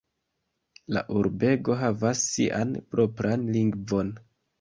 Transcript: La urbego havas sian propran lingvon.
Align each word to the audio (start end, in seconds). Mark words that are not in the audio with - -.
La 0.95 1.01
urbego 1.19 1.75
havas 1.81 2.23
sian 2.29 2.73
propran 2.95 3.45
lingvon. 3.59 4.11